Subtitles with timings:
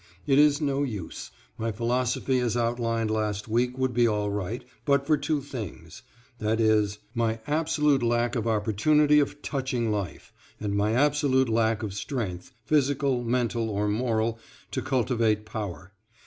[0.25, 1.29] It is no use
[1.59, 6.01] my philosophy as outlined last week would be all right, but for two things,
[6.43, 6.55] i.
[6.59, 12.51] e., my absolute lack of opportunity of touching life, and my absolute lack of strength,
[12.65, 14.39] physical, mental, or moral
[14.71, 15.91] to cultivate power.